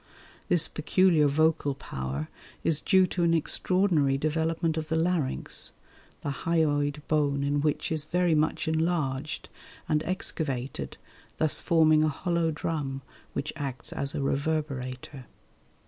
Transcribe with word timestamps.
This 0.49 0.67
peculiar 0.67 1.27
vocal 1.27 1.75
power 1.75 2.27
is 2.63 2.81
due 2.81 3.05
to 3.05 3.21
an 3.21 3.35
extraordinary 3.35 4.17
development 4.17 4.75
of 4.75 4.87
the 4.87 4.95
larynx, 4.95 5.73
the 6.21 6.31
hyoid 6.49 7.03
bone 7.07 7.43
in 7.43 7.61
which 7.61 7.91
is 7.91 8.03
very 8.05 8.33
much 8.33 8.67
enlarged 8.67 9.47
and 9.87 10.01
excavated, 10.01 10.97
thus 11.37 11.61
forming 11.61 12.03
a 12.03 12.09
hollow 12.09 12.49
drum 12.49 13.03
which 13.33 13.53
acts 13.55 13.93
as 13.93 14.15
a 14.15 14.23
reverberator. 14.23 15.27